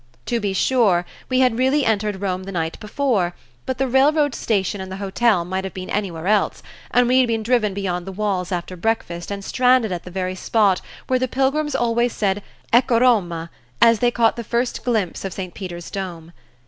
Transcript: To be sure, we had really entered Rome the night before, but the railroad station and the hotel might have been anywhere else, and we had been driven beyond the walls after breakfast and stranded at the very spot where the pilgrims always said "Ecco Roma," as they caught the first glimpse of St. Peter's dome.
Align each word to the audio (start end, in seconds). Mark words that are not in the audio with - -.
To 0.25 0.39
be 0.39 0.51
sure, 0.51 1.05
we 1.29 1.41
had 1.41 1.59
really 1.59 1.85
entered 1.85 2.21
Rome 2.21 2.45
the 2.45 2.51
night 2.51 2.79
before, 2.79 3.35
but 3.67 3.77
the 3.77 3.87
railroad 3.87 4.33
station 4.33 4.81
and 4.81 4.91
the 4.91 4.97
hotel 4.97 5.45
might 5.45 5.63
have 5.63 5.75
been 5.75 5.91
anywhere 5.91 6.25
else, 6.25 6.63
and 6.89 7.07
we 7.07 7.19
had 7.19 7.27
been 7.27 7.43
driven 7.43 7.75
beyond 7.75 8.07
the 8.07 8.11
walls 8.11 8.51
after 8.51 8.75
breakfast 8.75 9.29
and 9.29 9.45
stranded 9.45 9.91
at 9.91 10.03
the 10.03 10.09
very 10.09 10.33
spot 10.33 10.81
where 11.05 11.19
the 11.19 11.27
pilgrims 11.27 11.75
always 11.75 12.13
said 12.13 12.41
"Ecco 12.73 12.99
Roma," 12.99 13.51
as 13.79 13.99
they 13.99 14.09
caught 14.09 14.37
the 14.37 14.43
first 14.43 14.83
glimpse 14.83 15.23
of 15.23 15.33
St. 15.33 15.53
Peter's 15.53 15.91
dome. 15.91 16.33